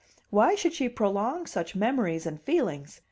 Why 0.31 0.55
should 0.55 0.73
she 0.73 0.89
prolong 0.89 1.45
such 1.45 1.75
memories 1.75 2.25
and 2.25 2.41
feelings? 2.41 2.99